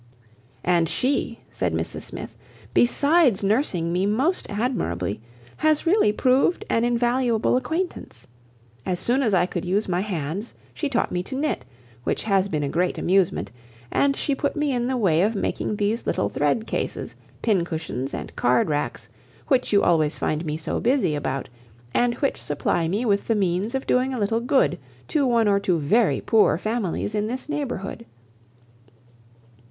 "And 0.63 0.89
she," 0.89 1.41
said 1.51 1.75
Mrs 1.75 2.01
Smith, 2.01 2.35
"besides 2.73 3.43
nursing 3.43 3.93
me 3.93 4.07
most 4.07 4.49
admirably, 4.49 5.21
has 5.57 5.85
really 5.85 6.11
proved 6.11 6.65
an 6.71 6.83
invaluable 6.83 7.55
acquaintance. 7.55 8.25
As 8.83 8.99
soon 8.99 9.21
as 9.21 9.35
I 9.35 9.45
could 9.45 9.63
use 9.63 9.87
my 9.87 9.99
hands 10.01 10.55
she 10.73 10.89
taught 10.89 11.11
me 11.11 11.21
to 11.21 11.35
knit, 11.35 11.65
which 12.03 12.23
has 12.23 12.47
been 12.47 12.63
a 12.63 12.67
great 12.67 12.97
amusement; 12.97 13.51
and 13.91 14.15
she 14.15 14.33
put 14.33 14.55
me 14.55 14.73
in 14.73 14.87
the 14.87 14.97
way 14.97 15.21
of 15.21 15.35
making 15.35 15.75
these 15.75 16.07
little 16.07 16.29
thread 16.29 16.65
cases, 16.65 17.13
pin 17.43 17.63
cushions 17.63 18.11
and 18.11 18.35
card 18.35 18.69
racks, 18.69 19.07
which 19.49 19.71
you 19.71 19.83
always 19.83 20.17
find 20.17 20.45
me 20.45 20.57
so 20.57 20.79
busy 20.79 21.13
about, 21.13 21.47
and 21.93 22.15
which 22.15 22.41
supply 22.41 22.87
me 22.87 23.05
with 23.05 23.27
the 23.27 23.35
means 23.35 23.75
of 23.75 23.85
doing 23.85 24.15
a 24.15 24.19
little 24.19 24.39
good 24.41 24.79
to 25.09 25.27
one 25.27 25.47
or 25.47 25.59
two 25.59 25.77
very 25.77 26.19
poor 26.19 26.57
families 26.57 27.13
in 27.13 27.27
this 27.27 27.47
neighbourhood. 27.47 28.03